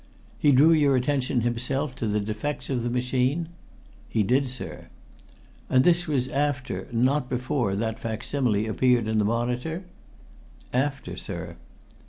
"He 0.39 0.51
drew 0.51 0.71
your 0.71 0.95
attention 0.95 1.41
himself 1.41 1.93
to 1.97 2.07
the 2.07 2.19
defects 2.19 2.71
of 2.71 2.81
the 2.81 2.89
machine?" 2.89 3.49
"He 4.09 4.23
did, 4.23 4.49
sir." 4.49 4.87
"And 5.69 5.83
this 5.83 6.07
was 6.07 6.27
after 6.29 6.87
not 6.91 7.29
before 7.29 7.75
that 7.75 7.99
facsimile 7.99 8.65
appeared 8.65 9.07
in 9.07 9.19
the 9.19 9.25
Monitor?" 9.25 9.83
"After, 10.73 11.15
sir." 11.15 11.57